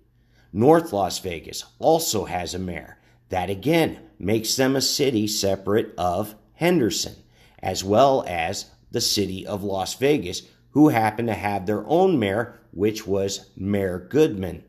[0.52, 2.98] North Las Vegas also has a mayor.
[3.30, 7.16] That again makes them a city separate of Henderson,
[7.60, 10.42] as well as the city of Las Vegas,
[10.72, 14.66] who happen to have their own mayor, which was Mayor Goodman.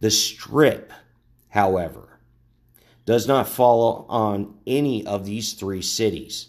[0.00, 0.90] The Strip,
[1.50, 2.18] however,
[3.04, 6.48] does not follow on any of these three cities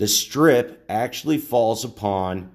[0.00, 2.50] the strip actually falls upon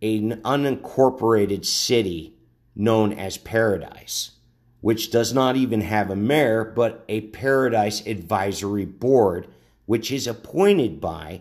[0.00, 2.36] an unincorporated city
[2.76, 4.30] known as Paradise,
[4.80, 9.48] which does not even have a mayor, but a Paradise Advisory Board,
[9.86, 11.40] which is appointed by,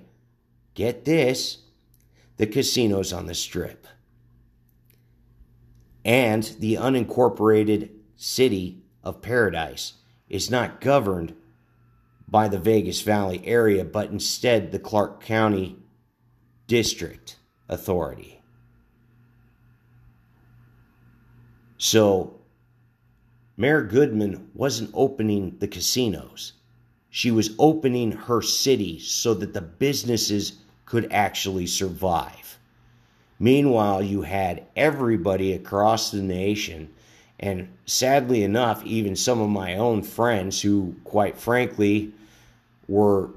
[0.74, 1.60] get this,
[2.38, 3.86] the casinos on the strip.
[6.04, 9.94] And the unincorporated city of Paradise
[10.30, 11.36] is not governed
[12.34, 15.78] by the Vegas Valley area, but instead the Clark County
[16.66, 17.38] District
[17.70, 18.42] Authority.
[21.78, 22.40] So,
[23.56, 26.54] Mayor Goodman wasn't opening the casinos.
[27.12, 30.54] She was opening her city so that the businesses
[30.86, 32.58] could actually survive.
[33.38, 36.90] Meanwhile, you had everybody across the nation,
[37.40, 42.12] and sadly enough, even some of my own friends who, quite frankly,
[42.94, 43.32] were,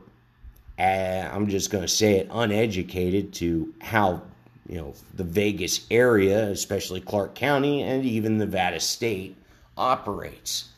[0.79, 4.23] uh, I'm just going to say it, uneducated to how
[4.69, 9.37] you know the Vegas area, especially Clark County and even Nevada State,
[9.77, 10.69] operates.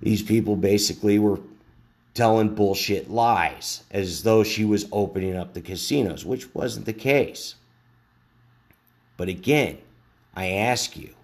[0.00, 1.40] These people basically were
[2.12, 7.56] telling bullshit lies as though she was opening up the casinos, which wasn't the case.
[9.16, 9.78] But again,
[10.34, 11.14] I ask you,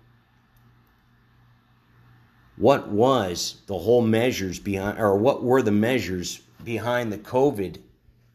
[2.60, 7.78] what was the whole measures behind, or what were the measures behind the COVID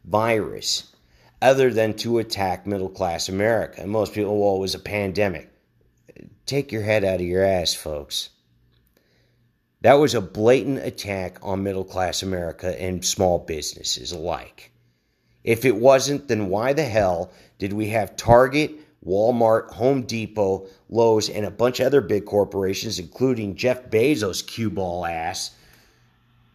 [0.04, 0.92] virus
[1.44, 3.82] other than to attack middle class America?
[3.82, 5.52] And most people, well, it was a pandemic.
[6.48, 8.30] Take your head out of your ass, folks.
[9.82, 14.72] That was a blatant attack on middle class America and small businesses alike.
[15.44, 18.72] If it wasn't, then why the hell did we have Target,
[19.06, 24.70] Walmart, Home Depot, Lowe's, and a bunch of other big corporations, including Jeff Bezos' cue
[24.70, 25.52] ball ass,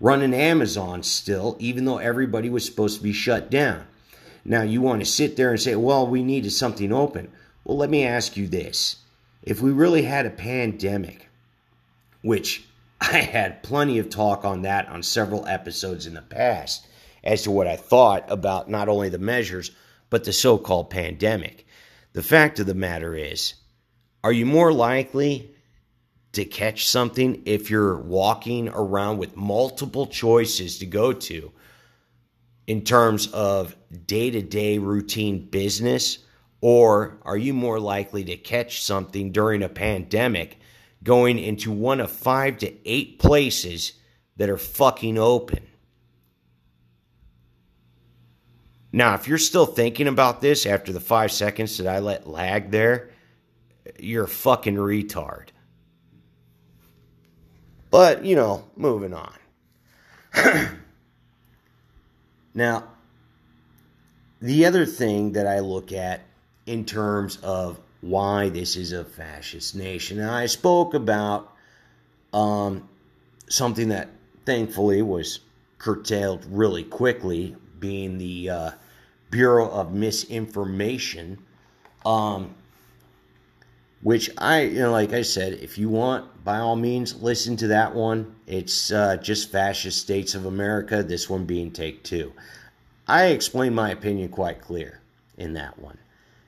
[0.01, 3.87] running Amazon still, even though everybody was supposed to be shut down.
[4.45, 7.31] Now, you want to sit there and say, well, we needed something open.
[7.65, 8.97] Well, let me ask you this.
[9.43, 11.29] If we really had a pandemic,
[12.23, 12.65] which
[13.01, 16.87] I had plenty of talk on that on several episodes in the past
[17.23, 19.71] as to what I thought about not only the measures,
[20.09, 21.67] but the so called pandemic.
[22.13, 23.55] The fact of the matter is,
[24.25, 25.55] are you more likely
[26.33, 31.53] to catch something if you're walking around with multiple choices to go to
[32.67, 36.19] in terms of day to day routine business?
[36.61, 40.59] Or are you more likely to catch something during a pandemic
[41.03, 43.95] going into one of five to eight places
[44.37, 45.67] that are fucking open?
[48.93, 52.71] Now, if you're still thinking about this after the five seconds that I let lag
[52.71, 53.11] there,
[53.99, 55.49] you're a fucking retard.
[57.91, 59.35] But, you know, moving on.
[62.55, 62.85] now,
[64.41, 66.23] the other thing that I look at
[66.67, 71.53] in terms of why this is a fascist nation, and I spoke about
[72.33, 72.89] um,
[73.49, 74.09] something that
[74.47, 75.41] thankfully was
[75.79, 78.71] curtailed really quickly, being the uh,
[79.31, 81.39] Bureau of Misinformation.
[82.05, 82.55] Um,
[84.03, 87.67] which I, you know, like I said, if you want, by all means, listen to
[87.69, 88.35] that one.
[88.47, 92.33] It's uh, just fascist states of America, this one being take two.
[93.07, 95.01] I explain my opinion quite clear
[95.37, 95.99] in that one.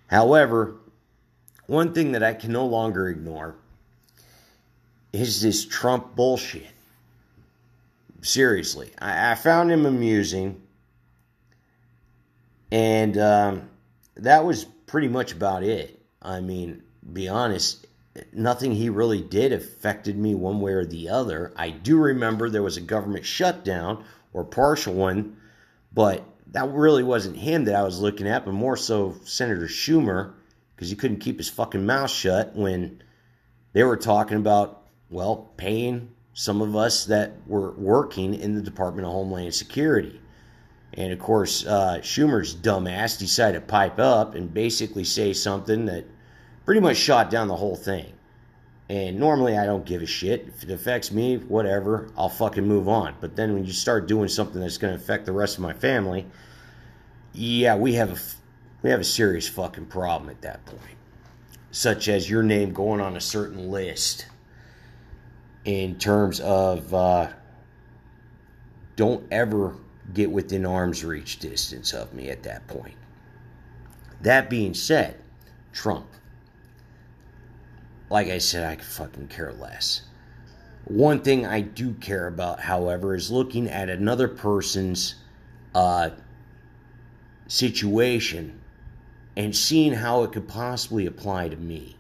[0.07, 0.76] However,
[1.66, 3.57] one thing that I can no longer ignore
[5.12, 6.68] is this Trump bullshit.
[8.22, 10.61] Seriously, I, I found him amusing,
[12.72, 13.68] and um,
[14.16, 16.02] that was pretty much about it.
[16.22, 17.86] I mean, be honest,
[18.32, 21.52] nothing he really did affected me one way or the other.
[21.54, 25.36] I do remember there was a government shutdown or partial one,
[25.92, 30.32] but that really wasn't him that I was looking at, but more so Senator Schumer,
[30.74, 33.02] because he couldn't keep his fucking mouth shut when
[33.74, 39.06] they were talking about, well, paying some of us that were working in the Department
[39.06, 40.21] of Homeland Security.
[40.95, 46.05] And of course, uh, Schumer's dumbass decided to pipe up and basically say something that
[46.66, 48.12] pretty much shot down the whole thing.
[48.88, 50.49] And normally I don't give a shit.
[50.49, 53.14] If it affects me, whatever, I'll fucking move on.
[53.20, 55.72] But then when you start doing something that's going to affect the rest of my
[55.72, 56.26] family,
[57.32, 58.18] yeah, we have a
[58.82, 60.99] we have a serious fucking problem at that point.
[61.70, 64.26] Such as your name going on a certain list
[65.64, 67.28] in terms of uh,
[68.97, 69.76] don't ever
[70.14, 72.96] get within arm's reach distance of me at that point.
[74.20, 75.16] That being said,
[75.72, 76.06] Trump
[78.12, 80.02] like I said, I could fucking care less.
[80.84, 85.14] One thing I do care about, however, is looking at another person's
[85.74, 86.10] uh,
[87.48, 88.60] situation
[89.34, 91.96] and seeing how it could possibly apply to me.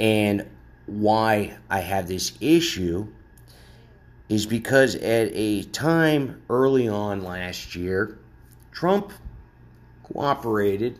[0.00, 0.44] And
[0.86, 3.06] why I have this issue
[4.28, 8.18] is because at a time early on last year,
[8.72, 9.12] Trump
[10.02, 10.98] cooperated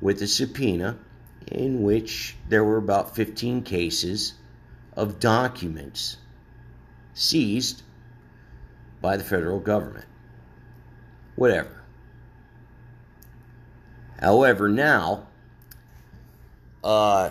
[0.00, 0.98] with a subpoena
[1.46, 4.34] in which there were about 15 cases
[4.94, 6.16] of documents
[7.14, 7.82] seized
[9.00, 10.06] by the federal government.
[11.36, 11.82] Whatever.
[14.20, 15.28] However, now,
[16.84, 17.30] uh,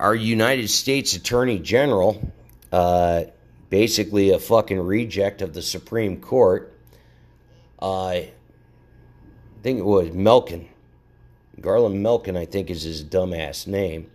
[0.00, 2.32] our United States Attorney General,
[2.72, 3.24] uh,
[3.70, 6.74] basically a fucking reject of the Supreme Court,
[7.80, 8.32] uh, I
[9.62, 10.66] think it was Melkin,
[11.60, 14.10] Garland Milken, I think, is his dumbass name.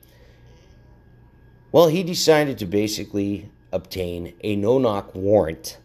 [1.71, 5.77] Well, he decided to basically obtain a no knock warrant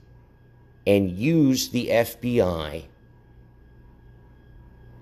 [0.86, 2.84] and use the FBI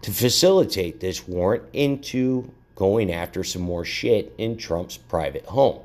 [0.02, 5.80] to facilitate this warrant into going after some more shit in Trump's private home.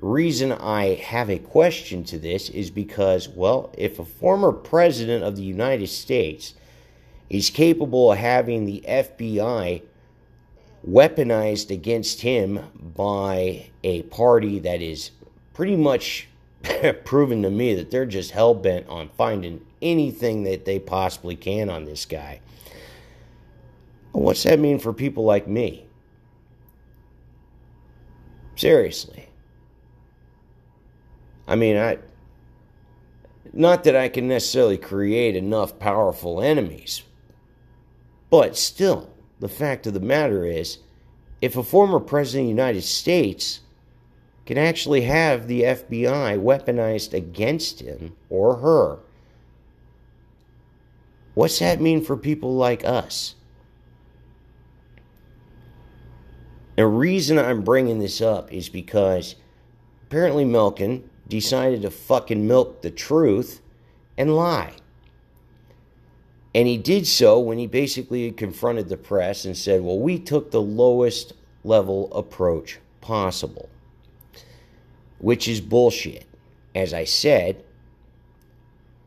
[0.00, 5.36] Reason I have a question to this is because, well, if a former president of
[5.36, 6.54] the United States
[7.28, 9.82] is capable of having the FBI
[10.88, 12.60] weaponized against him
[12.96, 15.10] by a party that is
[15.52, 16.28] pretty much
[17.04, 21.68] proven to me that they're just hell bent on finding anything that they possibly can
[21.68, 22.40] on this guy.
[24.12, 25.86] What's that mean for people like me?
[28.56, 29.29] Seriously.
[31.50, 31.98] I mean, I
[33.52, 37.02] not that I can necessarily create enough powerful enemies,
[38.30, 40.78] but still, the fact of the matter is,
[41.42, 43.60] if a former president of the United States
[44.46, 49.00] can actually have the FBI weaponized against him or her,
[51.34, 53.34] What's that mean for people like us?
[56.76, 59.36] The reason I'm bringing this up is because
[60.02, 63.62] apparently Milken decided to fucking milk the truth
[64.18, 64.74] and lie.
[66.54, 70.50] And he did so when he basically confronted the press and said, Well, we took
[70.50, 71.32] the lowest
[71.64, 73.68] level approach possible,
[75.18, 76.26] which is bullshit.
[76.74, 77.64] As I said,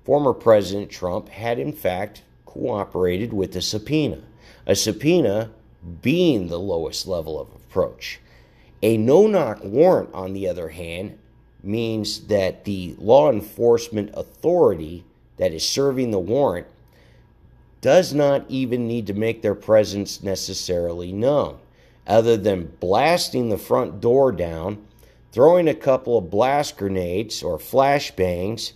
[0.04, 4.22] former President Trump had in fact cooperated with a subpoena.
[4.66, 5.52] A subpoena
[6.02, 8.20] being the lowest level of approach.
[8.82, 11.18] A no knock warrant, on the other hand,
[11.64, 15.06] means that the law enforcement authority
[15.38, 16.68] that is serving the warrant
[17.82, 21.58] does not even need to make their presence necessarily known,
[22.06, 24.86] other than blasting the front door down,
[25.32, 28.74] throwing a couple of blast grenades or flashbangs,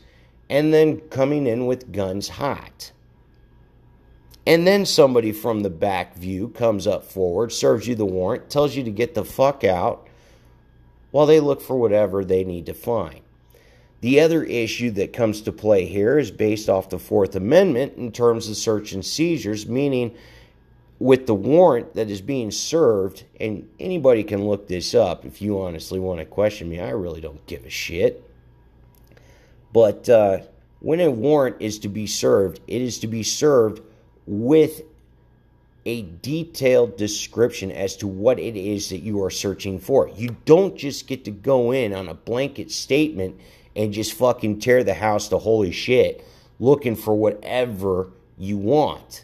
[0.50, 2.92] and then coming in with guns hot.
[4.46, 8.76] And then somebody from the back view comes up forward, serves you the warrant, tells
[8.76, 10.07] you to get the fuck out
[11.18, 13.22] while they look for whatever they need to find.
[14.01, 18.11] The other issue that comes to play here is based off the Fourth Amendment in
[18.11, 20.15] terms of search and seizures, meaning
[20.99, 25.59] with the warrant that is being served, and anybody can look this up if you
[25.59, 26.80] honestly want to question me.
[26.80, 28.24] I really don't give a shit.
[29.74, 30.41] But uh,
[30.82, 33.82] when a warrant is to be served, it is to be served
[34.28, 34.84] with
[35.88, 40.10] a detailed description as to what it is that you are searching for.
[40.10, 43.40] You don't just get to go in on a blanket statement
[43.74, 46.28] and just fucking tear the house to holy shit
[46.60, 49.24] looking for whatever you want.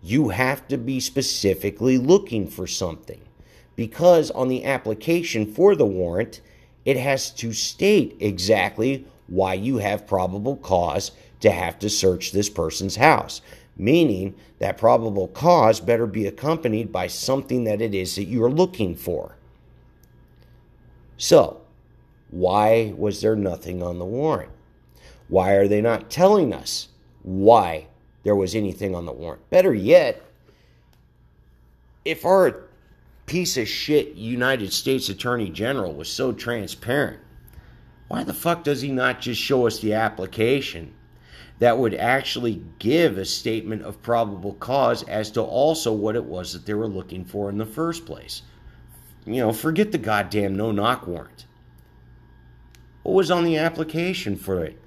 [0.00, 3.20] You have to be specifically looking for something
[3.74, 6.40] because on the application for the warrant,
[6.84, 12.48] it has to state exactly why you have probable cause to have to search this
[12.48, 13.40] person's house
[13.78, 18.50] meaning that probable cause better be accompanied by something that it is that you are
[18.50, 19.36] looking for.
[21.16, 21.60] So,
[22.30, 24.50] why was there nothing on the warrant?
[25.28, 26.88] Why are they not telling us
[27.22, 27.86] why
[28.24, 29.48] there was anything on the warrant?
[29.50, 30.22] Better yet,
[32.04, 32.64] if our
[33.26, 37.20] piece of shit United States Attorney General was so transparent,
[38.08, 40.94] why the fuck does he not just show us the application
[41.58, 46.52] that would actually give a statement of probable cause as to also what it was
[46.52, 48.42] that they were looking for in the first place.
[49.26, 51.46] You know, forget the goddamn no knock warrant.
[53.02, 54.80] What was on the application for it?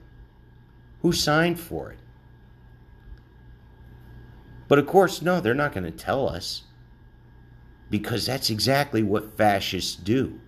[1.01, 1.99] Who signed for it?
[4.67, 6.63] But of course, no, they're not going to tell us
[7.89, 10.39] because that's exactly what fascists do.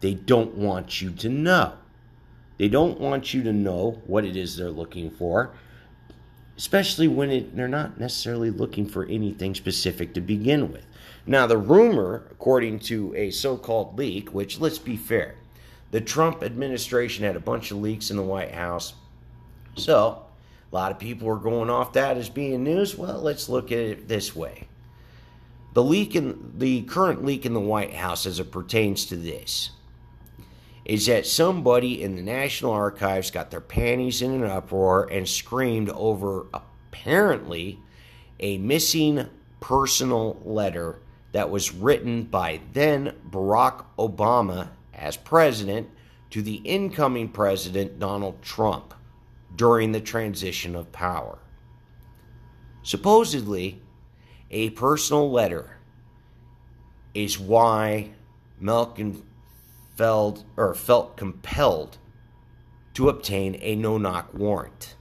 [0.00, 1.79] They don't want you to know.
[2.60, 5.54] They don't want you to know what it is they're looking for,
[6.58, 10.84] especially when it, they're not necessarily looking for anything specific to begin with.
[11.24, 15.36] Now, the rumor, according to a so called leak, which let's be fair,
[15.90, 18.92] the Trump administration had a bunch of leaks in the White House.
[19.76, 20.26] So,
[20.70, 22.94] a lot of people are going off that as being news.
[22.94, 24.68] Well, let's look at it this way.
[25.72, 29.70] The leak in the current leak in the White House as it pertains to this
[30.90, 35.88] is that somebody in the National Archives got their panties in an uproar and screamed
[35.90, 37.78] over apparently
[38.40, 39.24] a missing
[39.60, 40.98] personal letter
[41.30, 45.88] that was written by then Barack Obama as president
[46.30, 48.92] to the incoming president Donald Trump
[49.54, 51.38] during the transition of power.
[52.82, 53.80] Supposedly,
[54.50, 55.76] a personal letter
[57.14, 58.10] is why
[58.58, 59.22] Malcolm
[60.00, 61.98] felt or felt compelled
[62.94, 64.96] to obtain a no knock warrant,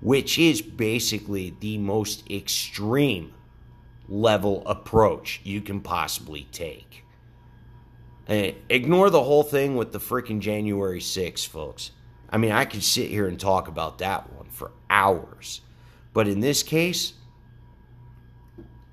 [0.00, 3.34] which is basically the most extreme
[4.08, 7.04] level approach you can possibly take.
[8.26, 11.90] And ignore the whole thing with the freaking January 6th, folks.
[12.30, 15.60] I mean, I could sit here and talk about that one for hours.
[16.14, 17.12] But in this case,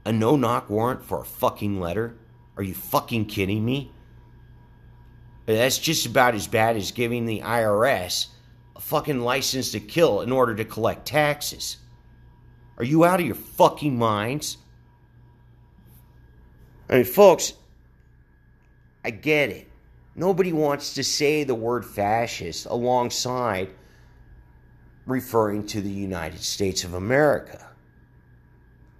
[0.05, 2.17] a no knock warrant for a fucking letter?
[2.57, 3.93] Are you fucking kidding me?
[5.55, 8.27] That's just about as bad as giving the IRS
[8.75, 11.77] a fucking license to kill in order to collect taxes.
[12.77, 14.57] Are you out of your fucking minds?
[16.89, 17.53] I mean, folks,
[19.05, 19.67] I get it.
[20.15, 23.69] Nobody wants to say the word fascist alongside
[25.05, 27.65] referring to the United States of America.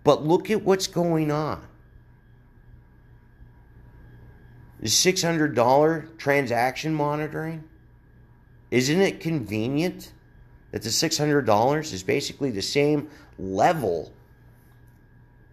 [0.06, 1.62] But look at what's going on.
[4.67, 7.64] The $600 transaction monitoring?
[8.70, 10.12] Isn't it convenient
[10.72, 13.10] that the $600 is basically the same
[13.40, 14.14] level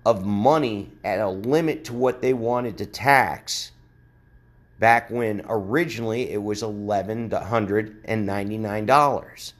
[0.05, 3.70] of money at a limit to what they wanted to tax
[4.79, 9.53] back when originally it was $1,199.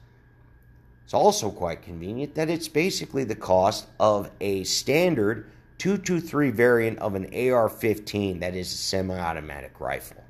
[1.03, 7.15] It's also quite convenient that it's basically the cost of a standard 223 variant of
[7.15, 10.23] an AR 15 that is a semi automatic rifle.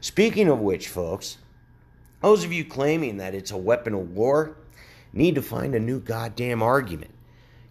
[0.00, 1.38] Speaking of which, folks,
[2.20, 4.56] those of you claiming that it's a weapon of war
[5.12, 7.12] need to find a new goddamn argument.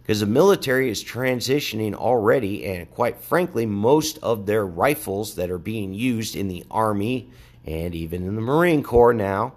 [0.02, 5.58] Because the military is transitioning already, and quite frankly, most of their rifles that are
[5.58, 7.30] being used in the Army
[7.66, 9.52] and even in the Marine Corps now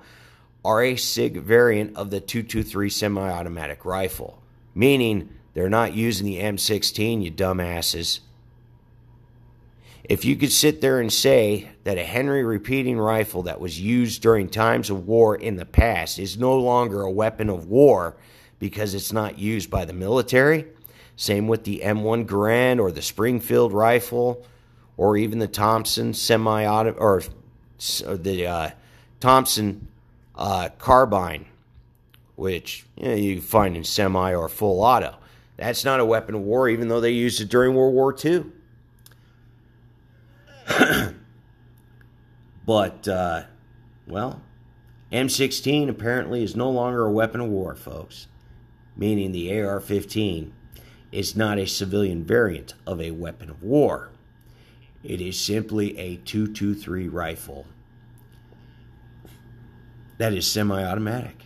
[0.66, 4.42] are a SIG variant of the 223 semi automatic rifle,
[4.76, 8.20] meaning they're not using the M16, you dumbasses.
[10.04, 14.22] If you could sit there and say that a Henry repeating rifle that was used
[14.22, 18.16] during times of war in the past is no longer a weapon of war
[18.60, 20.66] because it's not used by the military,
[21.16, 24.46] same with the M1 Garand or the Springfield rifle
[24.98, 27.24] or even the Thompson semi auto or
[27.78, 28.70] the uh,
[29.20, 29.88] Thompson
[30.36, 31.46] uh, carbine,
[32.36, 35.16] which you, know, you find in semi or full auto.
[35.62, 38.46] That's not a weapon of war, even though they used it during World War II.
[42.66, 43.44] but, uh,
[44.08, 44.42] well,
[45.12, 48.26] M16 apparently is no longer a weapon of war, folks,
[48.98, 50.52] meaning the AR 15
[51.12, 54.10] is not a civilian variant of a weapon of war.
[55.04, 57.68] It is simply a 223 rifle
[60.18, 61.46] that is semi automatic.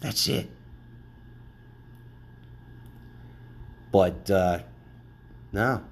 [0.00, 0.50] That's it.
[3.92, 4.60] But, uh,
[5.52, 5.82] no.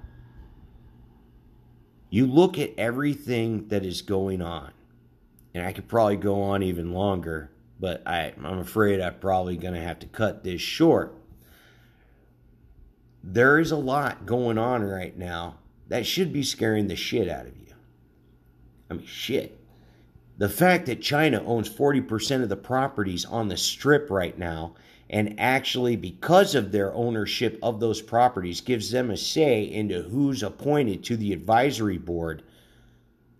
[2.09, 4.71] You look at everything that is going on,
[5.53, 9.75] and I could probably go on even longer, but I, I'm afraid I'm probably going
[9.75, 11.15] to have to cut this short.
[13.23, 15.57] There is a lot going on right now
[15.89, 17.73] that should be scaring the shit out of you.
[18.89, 19.59] I mean, shit.
[20.37, 24.75] The fact that China owns 40% of the properties on the strip right now,
[25.09, 30.43] and actually, because of their ownership of those properties, gives them a say into who's
[30.43, 32.43] appointed to the advisory board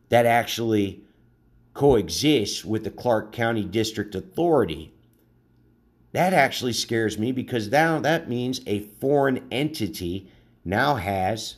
[0.09, 1.03] that actually
[1.75, 4.91] coexists with the Clark County District Authority.
[6.11, 10.31] That actually scares me because now that means a foreign entity
[10.65, 11.57] now has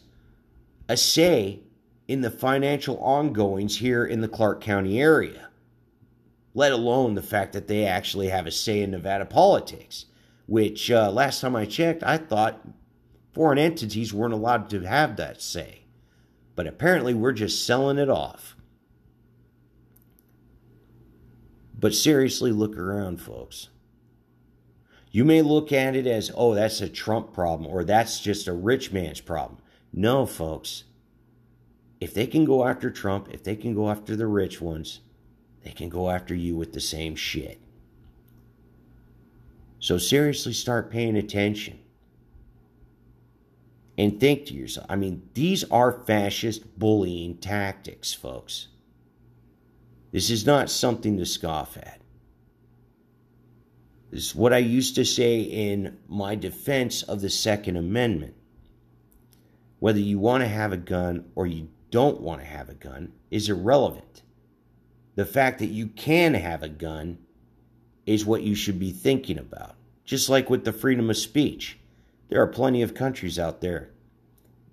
[0.90, 1.62] a say
[2.10, 5.48] in the financial ongoings here in the Clark County area,
[6.54, 10.06] let alone the fact that they actually have a say in Nevada politics,
[10.46, 12.68] which uh, last time I checked, I thought
[13.34, 15.86] foreign entities weren't allowed to have that say.
[16.56, 18.56] But apparently, we're just selling it off.
[21.78, 23.70] But seriously, look around, folks.
[25.10, 28.54] You may look at it as, oh, that's a Trump problem or that's just a
[28.54, 29.60] rich man's problem.
[29.92, 30.84] No, folks
[32.02, 35.02] if they can go after Trump, if they can go after the rich ones,
[35.64, 37.60] they can go after you with the same shit.
[39.80, 41.80] So seriously start paying attention.
[43.98, 48.68] And think to yourself, I mean, these are fascist bullying tactics, folks.
[50.12, 52.02] This is not something to scoff at.
[54.12, 58.36] This is what I used to say in my defense of the Second Amendment.
[59.80, 63.14] Whether you want to have a gun or you don't want to have a gun
[63.30, 64.24] is irrelevant.
[65.16, 67.20] The fact that you can have a gun
[68.06, 69.76] is what you should be thinking about.
[70.06, 71.78] Just like with the freedom of speech,
[72.30, 73.92] there are plenty of countries out there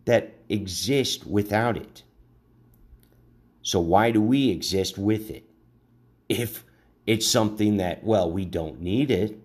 [0.05, 2.03] that exist without it.
[3.63, 5.45] So, why do we exist with it?
[6.29, 6.65] If
[7.07, 9.39] it's something that, well, we don't need it,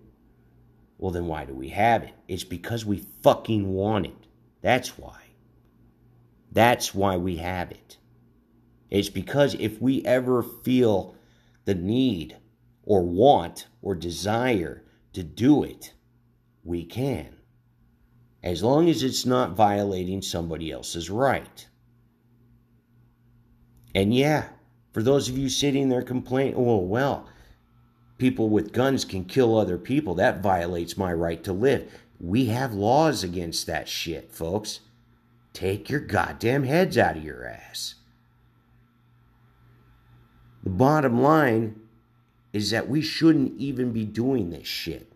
[0.98, 2.14] well, then why do we have it?
[2.28, 4.26] It's because we fucking want it.
[4.62, 5.20] That's why.
[6.52, 7.98] That's why we have it.
[8.94, 11.16] It's because if we ever feel
[11.64, 12.36] the need
[12.84, 14.84] or want or desire
[15.14, 15.94] to do it,
[16.62, 17.34] we can.
[18.40, 21.66] As long as it's not violating somebody else's right.
[23.96, 24.50] And yeah,
[24.92, 27.28] for those of you sitting there complaining, oh, well,
[28.16, 30.14] people with guns can kill other people.
[30.14, 31.90] That violates my right to live.
[32.20, 34.78] We have laws against that shit, folks.
[35.52, 37.96] Take your goddamn heads out of your ass.
[40.64, 41.78] The bottom line
[42.54, 45.12] is that we shouldn't even be doing this shit.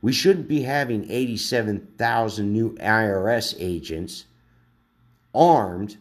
[0.00, 4.26] We shouldn't be having 87,000 new IRS agents
[5.34, 5.96] armed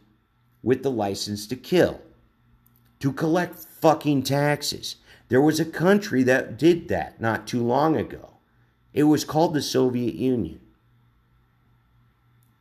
[0.61, 2.01] with the license to kill,
[2.99, 4.97] to collect fucking taxes.
[5.29, 8.35] There was a country that did that not too long ago.
[8.93, 10.59] It was called the Soviet Union.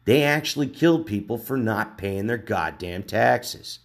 [0.07, 3.81] They actually killed people for not paying their goddamn taxes.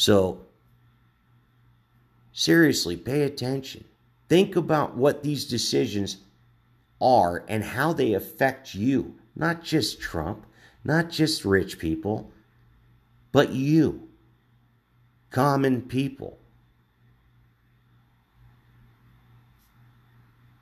[0.00, 0.40] So,
[2.32, 3.84] seriously, pay attention.
[4.30, 6.16] Think about what these decisions
[7.02, 9.16] are and how they affect you.
[9.36, 10.46] Not just Trump,
[10.84, 12.32] not just rich people,
[13.30, 14.08] but you,
[15.28, 16.38] common people.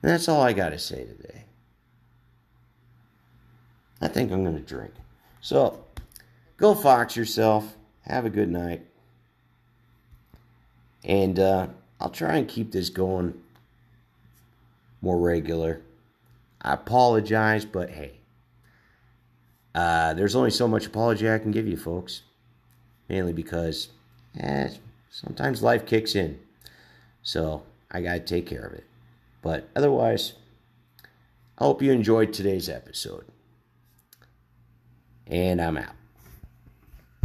[0.02, 1.44] And that's all I got to say today.
[4.00, 4.94] I think I'm going to drink.
[5.40, 5.84] So,
[6.56, 7.76] go fox yourself.
[8.00, 8.84] Have a good night.
[11.04, 11.68] And uh,
[12.00, 13.34] I'll try and keep this going
[15.00, 15.80] more regular.
[16.60, 18.12] I apologize, but hey,
[19.74, 22.22] uh, there's only so much apology I can give you, folks.
[23.08, 23.88] Mainly because
[24.38, 24.70] eh,
[25.10, 26.38] sometimes life kicks in.
[27.22, 28.84] So I got to take care of it.
[29.40, 30.34] But otherwise,
[31.58, 33.24] I hope you enjoyed today's episode.
[35.26, 35.97] And I'm out.